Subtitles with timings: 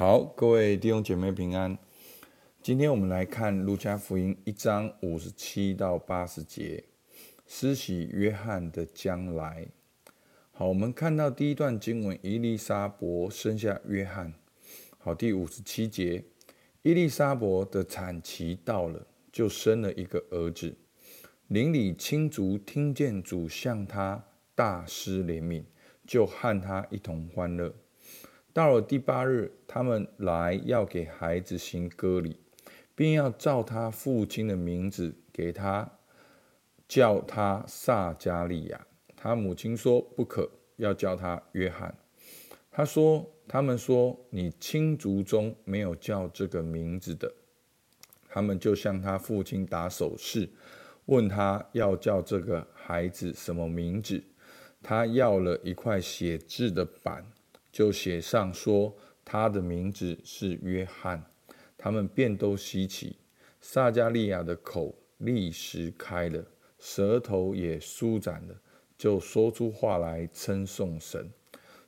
[0.00, 1.76] 好，各位弟兄姐妹平安。
[2.62, 6.82] 今天我们来看路加福音一章五十七到八十节，
[7.46, 9.68] 施洗约翰的将来。
[10.52, 14.32] 好，我们看到第一段经文，伊丽莎白生下约翰。
[14.96, 16.24] 好，第五十七节，
[16.80, 20.74] 伊丽莎白的产期到了，就生了一个儿子。
[21.48, 24.24] 邻里亲族听见主向他
[24.54, 25.62] 大施怜悯，
[26.06, 27.74] 就和他一同欢乐。
[28.52, 32.36] 到了第八日，他们来要给孩子行割礼，
[32.94, 35.88] 并要照他父亲的名字给他，
[36.88, 38.86] 叫他撒迦利亚。
[39.16, 41.94] 他母亲说不可，要叫他约翰。
[42.72, 47.32] 他说：“他们说你亲族中没有叫这个名字的。”
[48.28, 50.48] 他们就向他父亲打手势，
[51.06, 54.22] 问他要叫这个孩子什么名字。
[54.82, 57.24] 他要了一块写字的板。
[57.70, 61.24] 就写上说他的名字是约翰，
[61.76, 63.16] 他们便都稀奇。
[63.60, 66.44] 撒加利亚的口立时开了，
[66.78, 68.54] 舌头也舒展了，
[68.96, 71.30] 就说出话来称颂神。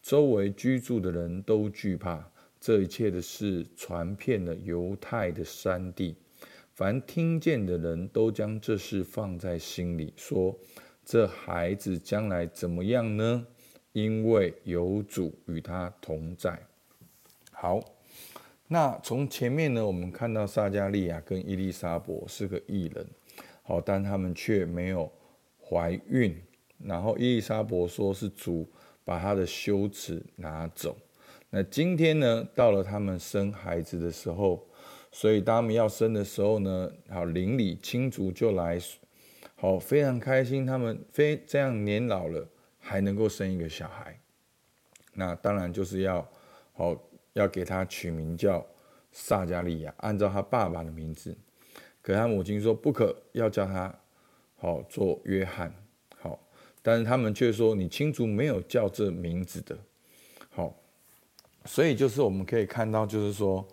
[0.00, 2.30] 周围居住的人都惧怕，
[2.60, 6.16] 这一切的事传遍了犹太的山地。
[6.72, 10.56] 凡听见的人都将这事放在心里，说：
[11.04, 13.46] 这孩子将来怎么样呢？
[13.96, 16.54] 因为有主与他同在。
[17.50, 17.80] 好，
[18.68, 23.06] 那从前面呢，我们看到撒迦利亚跟伊丽莎白是个异人，
[23.62, 25.10] 好，但他们却没有
[25.58, 26.38] 怀孕。
[26.84, 28.70] 然后伊丽莎白说是主
[29.02, 30.94] 把她的羞耻拿走。
[31.48, 34.62] 那今天呢，到了他们生孩子的时候，
[35.10, 38.78] 所以当他们要生的时候呢，好，邻里亲族就来，
[39.54, 42.46] 好，非常开心，他们非这样年老了。
[42.88, 44.16] 还能够生一个小孩，
[45.12, 46.24] 那当然就是要
[46.72, 46.96] 好，
[47.32, 48.64] 要给他取名叫
[49.10, 51.36] 撒迦利亚，按照他爸爸的名字。
[52.00, 53.92] 可他母亲说不可，要叫他
[54.54, 55.74] 好做约翰。
[56.16, 56.38] 好，
[56.80, 59.76] 但是他们却说你亲族没有叫这名字的。
[60.50, 60.72] 好，
[61.64, 63.66] 所以就是我们可以看到，就是说，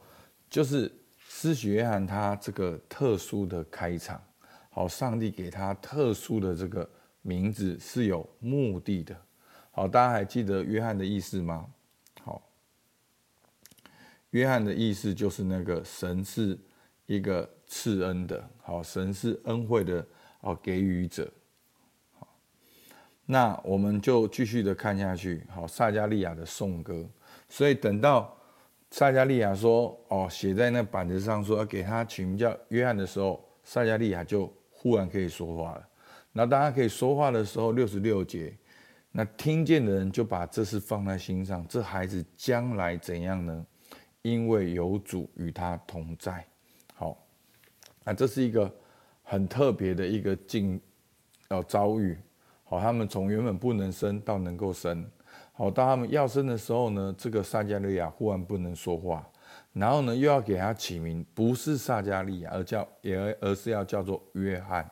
[0.49, 0.91] 就是
[1.29, 4.19] 施洗约翰他这个特殊的开场，
[4.71, 6.89] 好，上帝给他特殊的这个。
[7.23, 9.15] 名字是有目的的，
[9.71, 11.65] 好，大家还记得约翰的意思吗？
[12.21, 12.41] 好，
[14.31, 16.59] 约翰的意思就是那个神是
[17.05, 20.05] 一个赐恩的，好，神是恩惠的
[20.41, 21.31] 哦，给予者。
[23.25, 27.09] 那我们就继续的看下去，好，撒迦利亚的颂歌。
[27.47, 28.37] 所以等到
[28.91, 35.87] 撒迦利亚说哦，写在那板子上说要给他取名叫约翰的时候，撒迦利亚就忽然可以说话了。
[36.35, 38.51] 那大家可以说话的时候，六十六节，
[39.11, 41.65] 那听见的人就把这事放在心上。
[41.67, 43.65] 这孩子将来怎样呢？
[44.23, 46.43] 因为有主与他同在。
[46.95, 47.15] 好，
[48.03, 48.73] 那这是一个
[49.21, 50.81] 很特别的一个境
[51.49, 52.17] 要遭遇。
[52.63, 55.05] 好，他们从原本不能生到能够生。
[55.51, 59.23] 好，当他们要生的时候呢，这个撒迦利亚忽然不能说话，
[59.71, 64.89] 然后呢又要给他起名，不是撒迦利亚，而叫也而是要叫做约翰。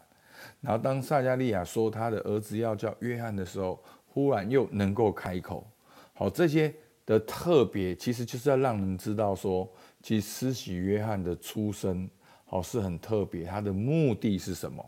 [0.59, 5.65] 然后，当撒迦利亚说他的儿子要叫约翰的时候，忽然又能够开口。
[6.13, 6.73] 好，这些
[7.05, 9.67] 的特别，其实就是要让人知道说，
[10.03, 12.09] 其实施洗约翰的出生，
[12.45, 14.87] 好是很特别，他的目的是什么？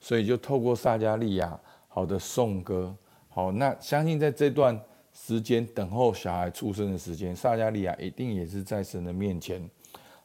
[0.00, 2.94] 所以就透过撒迦利亚好的颂歌，
[3.28, 4.78] 好，那相信在这段
[5.12, 9.66] 时间等候小孩出生的时间，撒迦利亚一定也是在神的面前，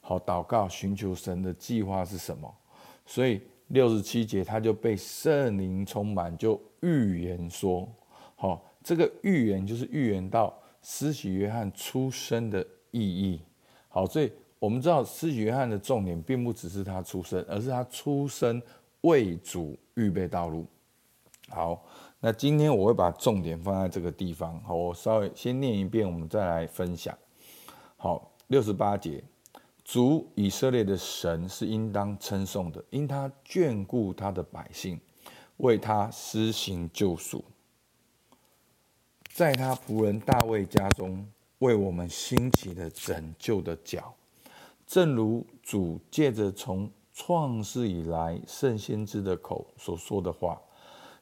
[0.01, 2.53] 好祷告，寻求神的计划是什么？
[3.06, 3.41] 所以。
[3.69, 7.88] 六十七节，他就被圣灵充满，就预言说
[8.35, 13.41] ：“好，这个预言就是预言到施洗约翰出生的意义。
[13.88, 18.62] 好，所以我们知道施洗约翰的重点并不只是他出生，而是他出生
[19.02, 20.66] 为主预备道路。
[21.50, 21.84] 好，
[22.19, 24.59] 那今天我会把重点放在这个地方。
[24.62, 27.18] 好，我稍微先念一遍，我们再来分享。
[27.97, 29.24] 好，六十八节。
[29.91, 35.02] 主以色列的神是应当称颂的，因他眷顾他的百姓，
[35.58, 37.44] 为他施行救赎，
[39.34, 41.28] 在他仆人大卫家中
[41.58, 44.14] 为我们兴起了拯救的角，
[44.86, 50.62] 正如主借着从创世以来圣先知的口所说的话，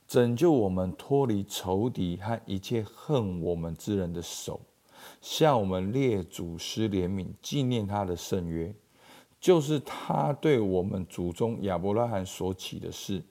[0.06, 4.60] 拯救我们脱离仇敌和一切恨我们之人的手。
[5.22, 8.74] 向我们列祖施怜悯，纪念他的圣约，
[9.40, 13.24] 就是他对我们祖宗亚伯拉罕所起的誓，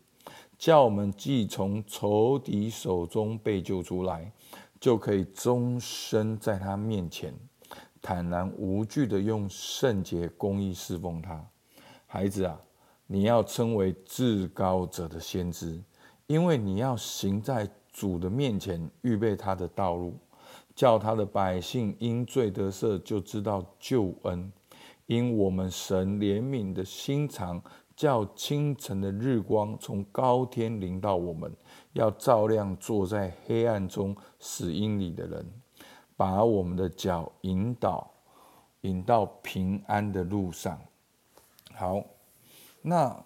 [0.58, 4.32] 叫我们既从仇敌手中被救出来，
[4.80, 7.34] 就可以终身在他面前。
[8.00, 11.44] 坦然无惧的用圣洁公义侍奉他。
[12.06, 12.60] 孩子啊，
[13.08, 15.82] 你要称为至高者的先知，
[16.28, 20.14] 因为你要行在主的面前，预备他的道路，
[20.76, 24.52] 叫他的百姓因罪得赦，就知道救恩。
[25.06, 27.62] 因我们神怜悯的心肠，
[27.94, 31.50] 叫清晨的日光从高天临到我们，
[31.94, 35.46] 要照亮坐在黑暗中死荫里的人，
[36.16, 38.10] 把我们的脚引导
[38.82, 40.78] 引到平安的路上。
[41.72, 42.04] 好，
[42.82, 43.24] 那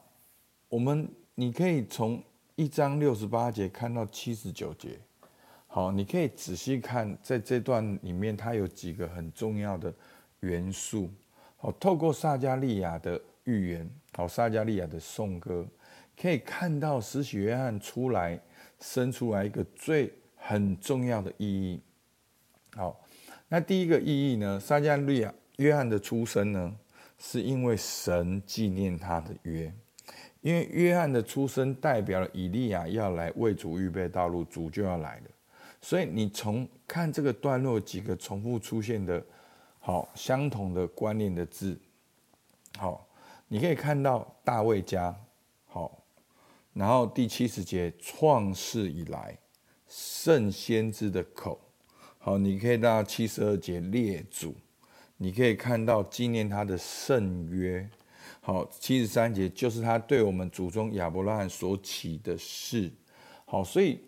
[0.68, 2.22] 我们你可以从
[2.54, 5.00] 一章六十八节看到七十九节。
[5.72, 9.94] 好，你可以仔细看，在这段里面，它有几个很重要的
[10.40, 11.08] 元素。
[11.56, 15.64] 好，透过撒迦利亚的预言，好，撒迦利亚的颂歌，
[16.20, 18.40] 可以看到施洗约翰出来，
[18.80, 21.80] 生出来一个最很重要的意义。
[22.74, 23.00] 好，
[23.48, 24.58] 那第一个意义呢？
[24.58, 26.76] 撒迦利亚约翰的出生呢，
[27.16, 29.72] 是因为神纪念他的约，
[30.40, 35.30] 因为约翰的出生代表了以利亚要来为主预备道路，主就要来了。
[35.80, 39.24] 所以你从看这个段落几个重复出现的。
[39.82, 41.80] 好，相同的观念的字，
[42.76, 43.08] 好，
[43.48, 45.18] 你可以看到大卫家，
[45.64, 46.04] 好，
[46.74, 49.38] 然后第七十节创世以来，
[49.88, 51.58] 圣先知的口，
[52.18, 54.54] 好，你可以到七十二节列祖，
[55.16, 57.88] 你可以看到纪念他的圣约，
[58.42, 62.92] 好，七十三节就是他对我们祖宗亚伯拉罕所起的誓，
[63.46, 63.98] 好，所以。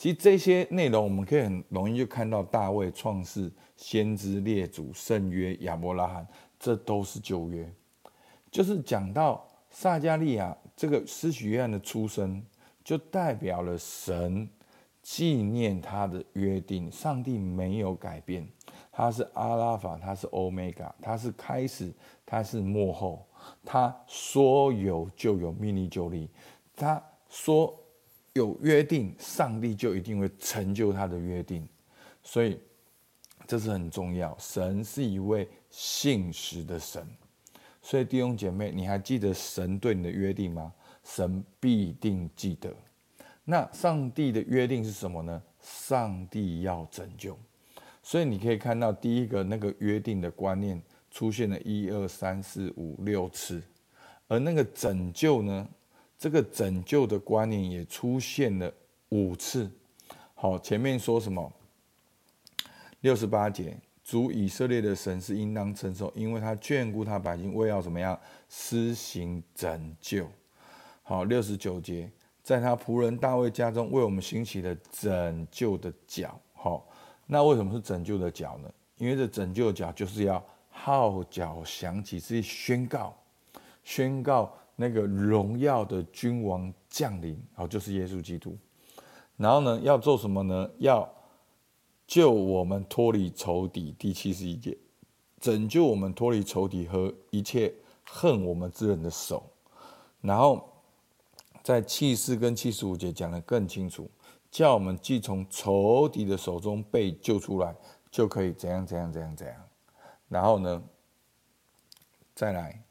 [0.00, 6.26] 其实这些内容，我们可以很容易就看到大卫创世、先知列祖、圣约、亚伯拉罕，
[6.58, 7.70] 这都是旧约。
[8.50, 12.42] 就是讲到撒迦利亚这个施洗约翰的出生，
[12.82, 14.48] 就代表了神
[15.02, 16.90] 纪念他的约定。
[16.90, 18.48] 上帝没有改变，
[18.90, 21.92] 他是阿拉法，他是欧米伽，他是开始，
[22.24, 23.22] 他是幕后。
[23.66, 26.26] 他说有就有，命里就立。
[26.74, 27.78] 他说。
[28.34, 31.68] 有约定，上帝就一定会成就他的约定，
[32.22, 32.58] 所以
[33.46, 34.36] 这是很重要。
[34.38, 37.04] 神是一位信实的神，
[37.82, 40.72] 所以弟兄姐妹，你还记得神对你的约定吗？
[41.02, 42.72] 神必定记得。
[43.44, 45.42] 那上帝的约定是什么呢？
[45.60, 47.36] 上帝要拯救，
[48.02, 50.80] 所以你可以看到第一个那个约定的观念
[51.10, 53.60] 出现了一二三四五六次，
[54.28, 55.68] 而那个拯救呢？
[56.20, 58.70] 这个拯救的观念也出现了
[59.08, 59.70] 五次。
[60.34, 61.50] 好，前面说什么？
[63.00, 63.74] 六十八节，
[64.04, 68.20] 主以色列的神是应当称颂，因为他眷顾他百姓，为要怎么样
[68.50, 70.28] 施行拯救。
[71.02, 72.12] 好，六十九节，
[72.42, 76.38] 在他仆人大卫家中为我们兴起了拯救的角。
[76.52, 76.86] 好，
[77.24, 78.70] 那为什么是拯救的角呢？
[78.98, 83.16] 因为这拯救的角就是要号角响起，是宣告，
[83.82, 84.54] 宣告。
[84.80, 88.56] 那个荣耀的君王降临，好，就是耶稣基督。
[89.36, 90.70] 然后呢，要做什么呢？
[90.78, 91.06] 要
[92.06, 94.74] 救我们脱离仇敌，第七十一节，
[95.38, 97.74] 拯救我们脱离仇敌和一切
[98.06, 99.42] 恨我们之人的手。
[100.22, 100.66] 然后
[101.62, 104.10] 在七十四跟七十五节讲得更清楚，
[104.50, 107.76] 叫我们既从仇敌的手中被救出来，
[108.10, 109.56] 就可以怎样怎样怎样怎样。
[110.26, 110.82] 然后呢，
[112.34, 112.82] 再来。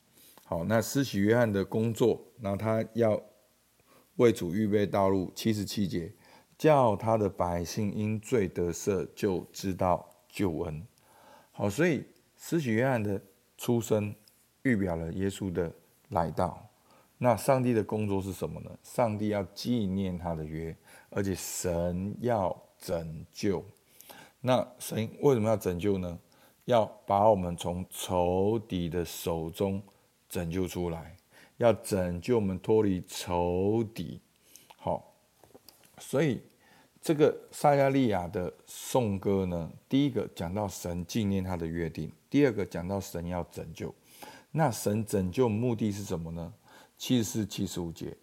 [0.50, 3.22] 好，那施洗约翰的工作，那他要
[4.16, 5.32] 为主预备道路。
[5.36, 6.12] 七十七节，
[6.58, 10.84] 叫他的百姓因罪得赦，就知道救恩。
[11.52, 12.04] 好，所以
[12.36, 13.22] 施洗约翰的
[13.60, 14.16] 出生
[14.64, 15.72] 预表了耶稣的
[16.08, 16.68] 来到。
[17.20, 18.72] 那上帝的工作是什么呢？
[18.82, 20.76] 上帝要纪念他的约，
[21.12, 23.64] 而且神要拯救。
[24.42, 26.18] 那神为什么要拯救呢？
[26.66, 29.80] 要把我们从仇敌的手中。
[30.30, 31.18] 拯救出来，
[31.58, 34.22] 要拯救我们脱离仇敌。
[34.78, 35.14] 好，
[35.98, 36.42] 所以
[37.02, 43.94] 这个撒迦利亚的颂歌呢，第一个讲到神纪念他的约定，第二个讲到神要拯救。
[44.52, 46.54] 那神拯救目的是什么呢？
[46.98, 48.16] 七十四、七十五节，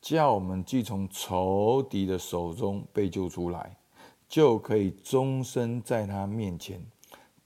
[0.00, 3.76] 叫我们既从仇敌的手中被救出来，
[4.28, 6.80] 就可以终身在他面前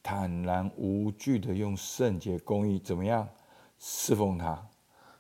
[0.03, 3.29] 坦然无惧的用圣洁公义怎么样？
[3.81, 4.63] 侍奉他，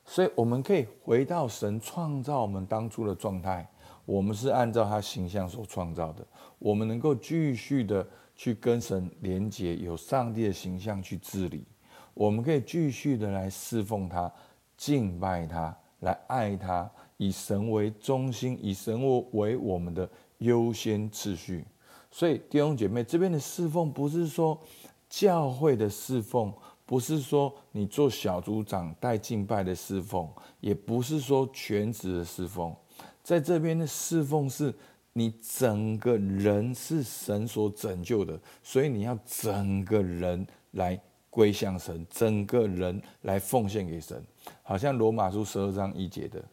[0.04, 3.68] 所以我们可以回到神创造我们当初的状态。
[4.04, 6.26] 我们是按照他形象所创造的，
[6.58, 11.64] 我们能够继续的去跟神连接，有上帝的形象去治理。
[12.12, 14.30] 我们可以继续的来侍奉他、
[14.76, 19.00] 敬拜他、来爱他，以神为中心，以神
[19.30, 21.64] 为我们的优先次序。
[22.10, 24.60] 所以弟兄姐妹，这边的侍奉不是说
[25.08, 26.52] 教会的侍奉
[26.90, 30.28] 不是说你做小组长带敬拜的侍奉，
[30.58, 32.74] 也不是说全职的侍奉，
[33.22, 34.74] 在这边的侍奉是
[35.12, 44.20] 你整个人是神所拯救的，所以你要整个人来归向神，整个人来奉献给神，
[44.64, 46.44] 好像罗马书十二章一节的，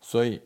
[0.00, 0.40] 所以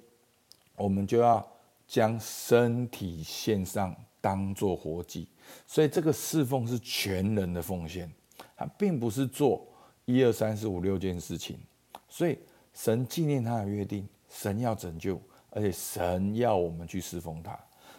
[0.74, 1.46] 我们就要
[1.86, 5.28] 将身体献上，当做活祭。
[5.68, 8.10] 所以这个侍奉是全人的奉献，
[8.56, 9.66] 他并不是做
[10.04, 11.58] 一二三四五六件事情。
[12.08, 12.38] 所以
[12.72, 15.20] 神纪念他的约定，神要拯救，
[15.50, 17.58] 而且神要我们去侍奉他。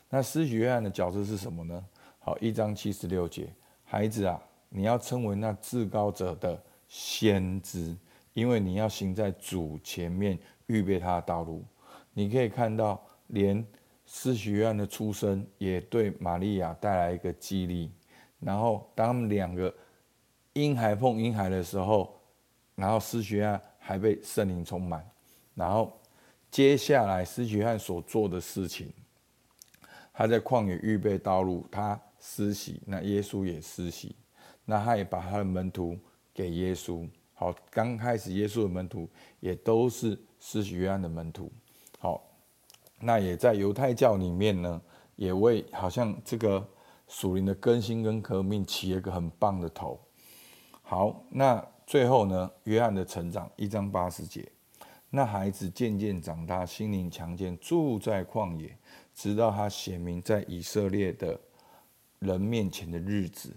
[0.10, 1.86] 那施洗约翰的角色是什么呢？
[2.20, 3.48] 好，一章七十六节，
[3.84, 7.96] 孩子啊，你要称为那至高者的先知，
[8.34, 11.64] 因为你要行在主前面，预备他的道路。
[12.14, 13.66] 你可以看到，连
[14.06, 17.92] 施洗约翰的出生也对玛利亚带来一个激励。
[18.40, 19.74] 然后，当他们两个
[20.58, 22.20] 婴孩碰婴孩的时候，
[22.76, 25.08] 然后施洗约翰还被圣灵充满。
[25.54, 25.94] 然后，
[26.50, 28.92] 接下来施洗约翰所做的事情。
[30.14, 34.16] 他在旷野预备道路，他施洗，那耶稣也施洗，
[34.66, 35.96] 那他也把他的门徒
[36.34, 37.08] 给耶稣。
[37.36, 39.08] 好，刚开始耶稣的门徒
[39.40, 41.52] 也都是施洗约翰的门徒。
[42.00, 42.24] 好，
[43.00, 44.82] 那也在犹太教里面呢，
[45.16, 46.68] 也为好像这个
[47.08, 50.00] 属灵的更新跟革命起了一个很棒的头。
[50.89, 54.50] 好，那最后呢，约翰的成长一章八十节，
[55.10, 58.74] 那孩子渐渐长大，心灵强健，住在旷野。
[59.13, 61.38] 直到他显明在以色列的
[62.20, 63.53] 人面前的日子，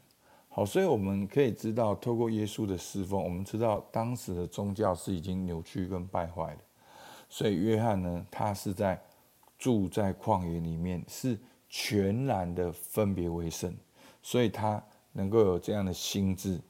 [0.49, 6.61] 好，所以我们可以知道，透过耶稣的侍奉，我们知道当时的宗教是已经扭曲跟败坏的。
[7.29, 9.01] 所以约翰呢，他是在
[9.57, 13.73] 住在旷野里面，是全然的分别为圣，
[14.21, 14.83] 所以他
[15.13, 16.61] 能够有这样的心智，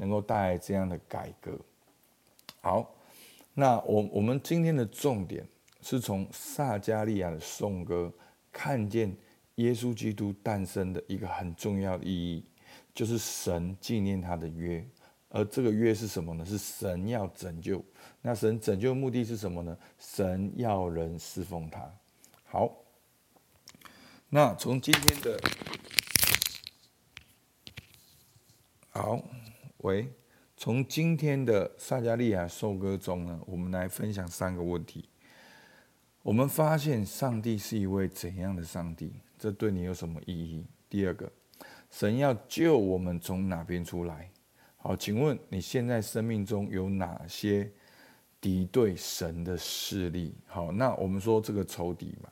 [0.00, 1.52] 能够带来这样的改革。
[2.62, 2.90] 好，
[3.52, 5.46] 那我我们今天的重点
[5.82, 8.10] 是从撒迦利亚的颂歌。
[8.52, 9.16] 看见
[9.54, 12.44] 耶稣基督诞生的一个很重要的意义，
[12.92, 14.84] 就是神纪念他的约，
[15.28, 16.44] 而这个约是什么呢？
[16.44, 17.80] 是神要拯救。
[18.20, 19.78] 那神拯救的目的是什么呢？
[20.00, 21.88] 神要人侍奉他。
[22.42, 22.74] 好，
[24.28, 25.40] 那从今天的，
[28.88, 29.22] 好，
[29.82, 30.12] 喂，
[30.58, 35.08] 从今天的撒迦利亚颂歌中呢，我们来分享三个问题。
[36.22, 39.14] 我们发现上帝是一位怎样的上帝？
[39.38, 40.66] 这对你有什么意义？
[40.90, 41.32] 第二个，
[41.90, 44.30] 神要救我们从哪边出来？
[44.76, 47.72] 好，请问你现在生命中有哪些
[48.38, 50.34] 敌对神的势力？
[50.46, 52.28] 好，那我们说这个仇敌嘛，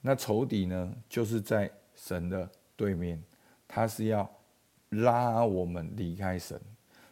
[0.00, 3.22] 那仇敌呢，就是在神的对面，
[3.68, 4.26] 他是要
[4.88, 6.58] 拉我们离开神，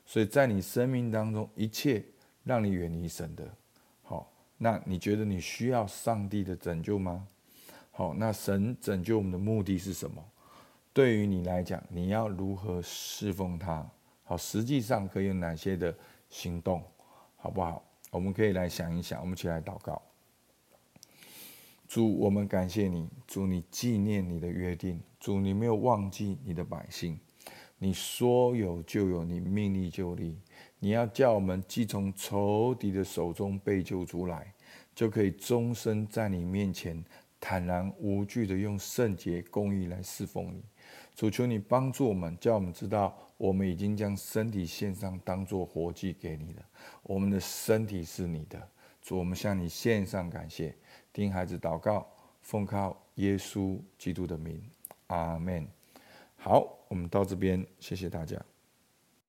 [0.04, 2.04] 所以在你生命当中，一切
[2.42, 3.48] 让你远离神的。
[4.02, 7.26] 好那你觉得你需要上帝的拯救吗？
[7.90, 10.24] 好，那神拯救我们的目的是什么？
[10.92, 13.88] 对于你来讲，你要如何侍奉他？
[14.22, 15.94] 好，实际上可以有哪些的
[16.28, 16.82] 行动，
[17.36, 17.84] 好不好？
[18.10, 20.00] 我们可以来想一想，我们一起来祷告。
[21.88, 27.18] 主，我们感谢你，主，你纪念你的约定，主，你没有忘记你的百姓，
[27.84, 30.38] 你说有就有，你命立就立。
[30.78, 34.54] 你要叫我们既从仇敌的手中被救出来，
[34.94, 37.04] 就可以终身在你面前
[37.38, 40.64] 坦然无惧的用圣洁公义来侍奉你。
[41.14, 46.62] 主，求你帮助我们，叫我们知道我们已经将身体献上，当作活祭给你了。
[47.02, 48.66] 我们的身体是你的。
[49.02, 50.74] 主，我们向你献上感谢。
[51.12, 52.06] 听孩子祷告，
[52.40, 54.58] 奉靠耶稣基督的名，
[55.08, 55.68] 阿门。
[56.44, 58.38] 好，我们到这边，谢谢大家。